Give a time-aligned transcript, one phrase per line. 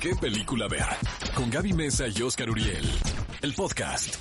[0.00, 0.86] qué película ver.
[1.34, 2.84] Con Gaby Mesa y Oscar Uriel.
[3.42, 4.16] El podcast.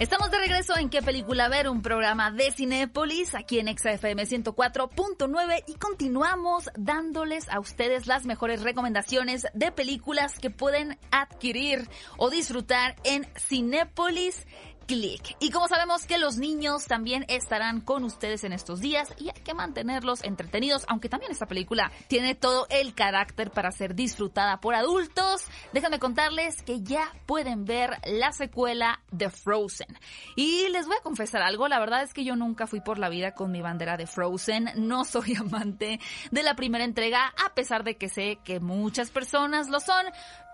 [0.00, 5.64] Estamos de regreso en qué película ver, un programa de Cinepolis aquí en XFM 104.9
[5.66, 11.86] y continuamos dándoles a ustedes las mejores recomendaciones de películas que pueden adquirir
[12.16, 14.46] o disfrutar en Cinepolis
[14.90, 19.40] y como sabemos que los niños también estarán con ustedes en estos días y hay
[19.40, 24.74] que mantenerlos entretenidos, aunque también esta película tiene todo el carácter para ser disfrutada por
[24.74, 29.96] adultos, déjenme contarles que ya pueden ver la secuela de Frozen.
[30.34, 33.08] Y les voy a confesar algo, la verdad es que yo nunca fui por la
[33.08, 36.00] vida con mi bandera de Frozen, no soy amante
[36.32, 40.04] de la primera entrega, a pesar de que sé que muchas personas lo son,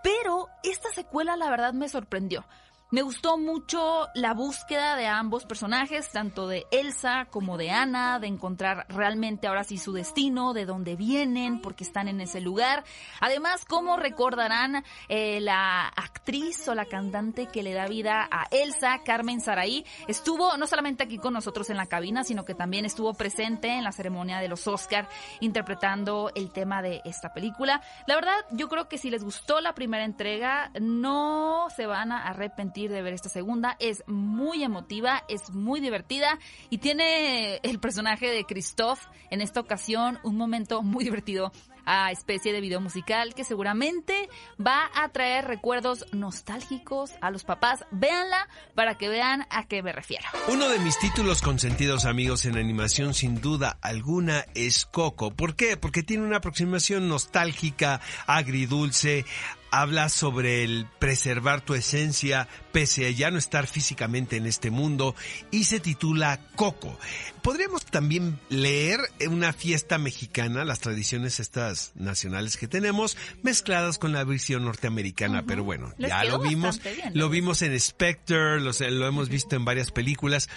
[0.03, 2.45] pero esta secuela la verdad me sorprendió.
[2.89, 8.27] Me gustó mucho la búsqueda de ambos personajes, tanto de Elsa como de Anna, de
[8.27, 12.85] encontrar realmente ahora sí su destino, de dónde vienen, porque están en ese lugar.
[13.19, 19.01] Además, como recordarán eh, la actriz o la cantante que le da vida a Elsa,
[19.03, 23.13] Carmen Saraí, estuvo no solamente aquí con nosotros en la cabina, sino que también estuvo
[23.15, 25.09] presente en la ceremonia de los Oscar
[25.41, 27.81] interpretando el tema de esta película.
[28.07, 32.25] La verdad, yo creo que si les gustó la primera entrega, no se van a
[32.25, 33.75] arrepentir de ver esta segunda.
[33.79, 36.37] Es muy emotiva, es muy divertida
[36.69, 38.99] y tiene el personaje de Christoph
[39.31, 41.51] en esta ocasión un momento muy divertido
[41.87, 44.29] a especie de video musical que seguramente
[44.63, 47.85] va a traer recuerdos nostálgicos a los papás.
[47.91, 50.25] Véanla para que vean a qué me refiero.
[50.49, 55.31] Uno de mis títulos consentidos amigos en animación sin duda alguna es Coco.
[55.31, 55.77] ¿Por qué?
[55.77, 59.25] Porque tiene una aproximación nostálgica, agridulce,
[59.71, 65.15] habla sobre el preservar tu esencia pese a ya no estar físicamente en este mundo
[65.51, 66.97] y se titula Coco.
[67.41, 74.23] Podríamos también leer una fiesta mexicana, las tradiciones estas nacionales que tenemos, mezcladas con la
[74.23, 76.81] visión norteamericana, pero bueno, ya lo vimos,
[77.13, 80.49] lo vimos en Spectre, lo, lo hemos visto en varias películas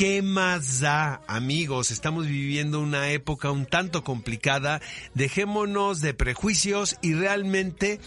[0.00, 1.90] ¿Qué más da, amigos?
[1.90, 4.80] Estamos viviendo una época un tanto complicada.
[5.12, 8.00] Dejémonos de prejuicios y realmente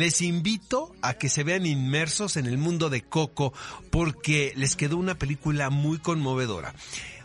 [0.00, 3.52] les invito a que se vean inmersos en el mundo de Coco
[3.90, 6.74] porque les quedó una película muy conmovedora.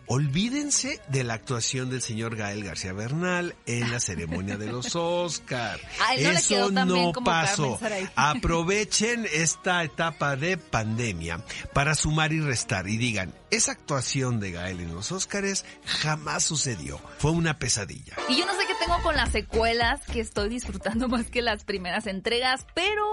[0.08, 5.80] Olvídense de la actuación del señor Gael García Bernal en la ceremonia de los Oscar.
[6.18, 7.80] Eso no pasó.
[8.16, 11.44] Aprovechen esta etapa de pandemia
[11.74, 17.00] para sumar y restar y digan, esa actuación de Gael en los Oscars jamás sucedió.
[17.18, 18.16] Fue una pesadilla.
[18.28, 21.64] Y yo no sé qué tengo con las secuelas que estoy disfrutando más que las
[21.64, 23.06] primeras entregas, pero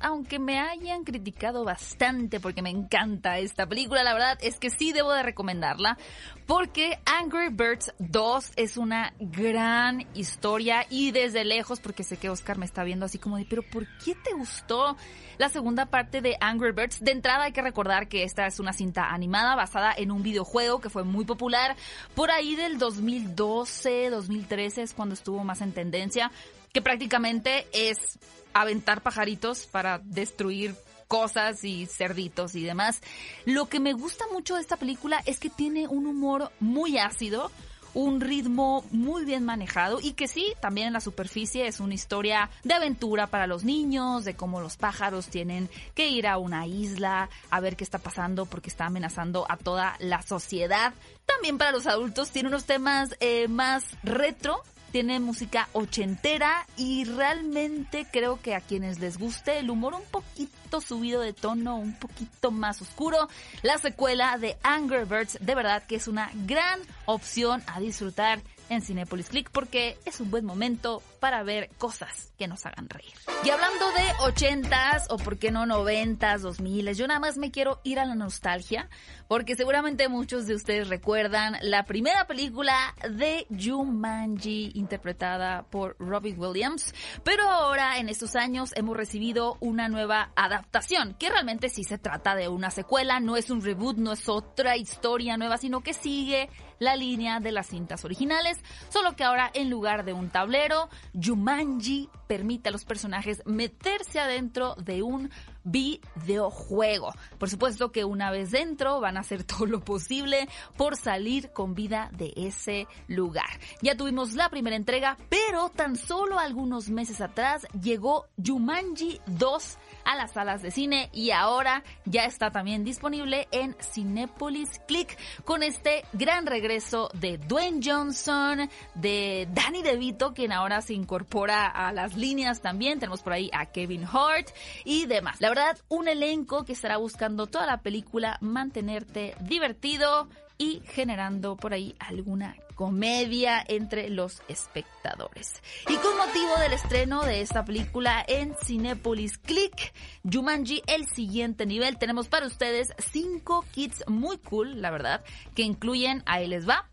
[0.00, 4.92] aunque me hayan criticado bastante porque me encanta esta película, la verdad es que sí
[4.92, 5.98] debo de recomendarla
[6.46, 12.58] porque Angry Birds 2 es una gran historia y desde lejos, porque sé que Oscar
[12.58, 14.96] me está viendo así como de, pero ¿por qué te gustó
[15.38, 17.00] la segunda parte de Angry Birds?
[17.00, 20.80] De entrada hay que recordar que esta es una cinta animada basada en un videojuego
[20.80, 21.76] que fue muy popular
[22.14, 26.30] por ahí del 2012, 2013 es cuando estuvo más en tendencia,
[26.72, 28.18] que prácticamente es
[28.52, 30.74] aventar pajaritos para destruir
[31.08, 33.02] cosas y cerditos y demás.
[33.44, 37.50] Lo que me gusta mucho de esta película es que tiene un humor muy ácido,
[37.94, 42.50] un ritmo muy bien manejado y que sí, también en la superficie es una historia
[42.64, 47.28] de aventura para los niños, de cómo los pájaros tienen que ir a una isla
[47.50, 50.94] a ver qué está pasando porque está amenazando a toda la sociedad.
[51.26, 58.06] También para los adultos tiene unos temas eh, más retro, tiene música ochentera y realmente
[58.10, 62.50] creo que a quienes les guste el humor un poquito subido de tono, un poquito
[62.50, 63.28] más oscuro,
[63.62, 68.40] la secuela de Angry Birds de verdad que es una gran opción a disfrutar
[68.74, 73.12] en Cinepolis Click porque es un buen momento para ver cosas que nos hagan reír.
[73.44, 77.50] Y hablando de ochentas o por qué no noventas, dos miles, yo nada más me
[77.50, 78.88] quiero ir a la nostalgia
[79.28, 86.94] porque seguramente muchos de ustedes recuerdan la primera película de Jumanji interpretada por Robbie Williams,
[87.24, 92.34] pero ahora en estos años hemos recibido una nueva adaptación que realmente sí se trata
[92.34, 96.48] de una secuela, no es un reboot, no es otra historia nueva, sino que sigue
[96.82, 98.58] la línea de las cintas originales,
[98.88, 104.74] solo que ahora en lugar de un tablero, Jumanji permite a los personajes meterse adentro
[104.76, 105.28] de un
[105.64, 107.12] videojuego.
[107.38, 110.48] Por supuesto que una vez dentro van a hacer todo lo posible
[110.78, 113.60] por salir con vida de ese lugar.
[113.82, 120.16] Ya tuvimos la primera entrega, pero tan solo algunos meses atrás llegó Jumanji 2 a
[120.16, 126.04] las salas de cine y ahora ya está también disponible en Cinepolis Click con este
[126.14, 132.62] gran regreso de Dwayne Johnson, de Danny DeVito, quien ahora se incorpora a las líneas
[132.62, 132.98] también.
[132.98, 134.48] Tenemos por ahí a Kevin Hart
[134.84, 135.40] y demás.
[135.40, 141.74] La verdad, un elenco que estará buscando toda la película mantenerte divertido y generando por
[141.74, 145.54] ahí alguna comedia entre los espectadores.
[145.88, 149.92] Y con motivo del estreno de esta película en Cinepolis Click,
[150.30, 155.24] Jumanji, el siguiente nivel, tenemos para ustedes cinco kits muy cool, la verdad,
[155.54, 156.88] que incluyen, ahí les va,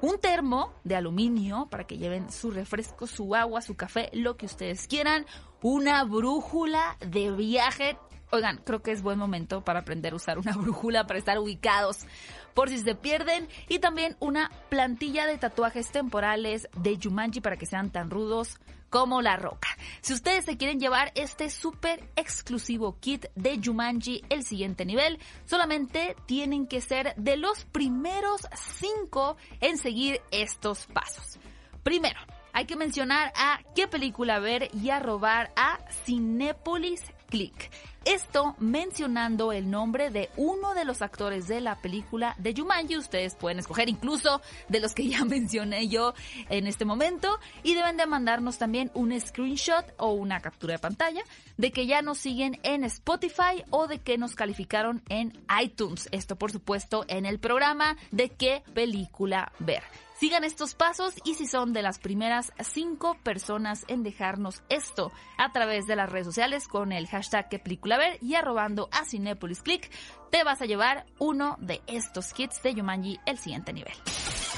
[0.00, 4.46] un termo de aluminio para que lleven su refresco, su agua, su café, lo que
[4.46, 5.26] ustedes quieran,
[5.62, 7.98] una brújula de viaje.
[8.30, 12.06] Oigan, creo que es buen momento para aprender a usar una brújula para estar ubicados
[12.54, 13.48] por si se pierden.
[13.68, 18.58] Y también una plantilla de tatuajes temporales de Jumanji para que sean tan rudos
[18.90, 19.68] como la roca.
[20.00, 26.16] Si ustedes se quieren llevar este súper exclusivo kit de Jumanji el siguiente nivel, solamente
[26.26, 28.42] tienen que ser de los primeros
[28.78, 31.38] cinco en seguir estos pasos.
[31.82, 32.20] Primero,
[32.52, 37.70] hay que mencionar a qué película ver y a robar a Cinépolis Click.
[38.04, 42.96] Esto mencionando el nombre de uno de los actores de la película de Jumanji.
[42.96, 46.14] Ustedes pueden escoger incluso de los que ya mencioné yo
[46.48, 47.38] en este momento.
[47.62, 51.22] Y deben de mandarnos también un screenshot o una captura de pantalla
[51.58, 56.08] de que ya nos siguen en Spotify o de que nos calificaron en iTunes.
[56.10, 59.82] Esto por supuesto en el programa de qué película ver.
[60.18, 65.52] Sigan estos pasos y si son de las primeras cinco personas en dejarnos esto a
[65.52, 69.88] través de las redes sociales con el hashtag que ver y arrobando a Cinepolis Click,
[70.32, 73.94] te vas a llevar uno de estos kits de Yumanji el siguiente nivel.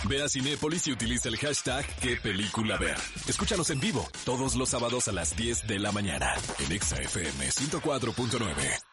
[0.09, 2.79] Ve a Cinépolis y utiliza el hashtag que película.
[3.29, 8.90] Escúchanos en vivo todos los sábados a las 10 de la mañana en ExaFM 104.9.